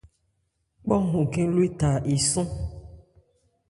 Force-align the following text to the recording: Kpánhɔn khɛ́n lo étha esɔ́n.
Kpánhɔn 0.83 1.29
khɛ́n 1.31 1.47
lo 1.55 1.61
étha 1.67 1.91
esɔ́n. 2.13 2.47